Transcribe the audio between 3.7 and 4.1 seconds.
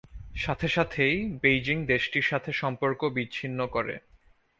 করে।